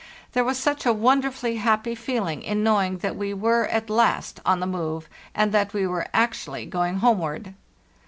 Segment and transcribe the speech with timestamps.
[0.31, 4.59] There was such a wonderfully happy feeling in knowing that we were, at last, on
[4.59, 7.53] the move, and that we were actually going home ward.